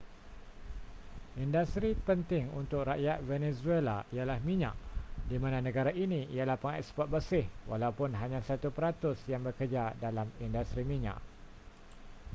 industri 1.45 1.89
penting 2.07 2.45
untuk 2.61 2.81
rakyat 2.91 3.19
venezuela 3.29 3.97
ialah 4.15 4.39
minyak 4.49 4.73
di 5.29 5.37
mana 5.43 5.59
negara 5.67 5.91
ini 6.05 6.21
ialah 6.35 6.57
pengeksport 6.63 7.05
bersih 7.15 7.45
walaupun 7.71 8.09
hanya 8.21 8.39
satu 8.49 8.67
peratus 8.77 9.17
yang 9.31 9.41
bekerja 9.47 9.83
dalam 10.05 10.25
industri 10.47 10.81
minyak 10.91 11.19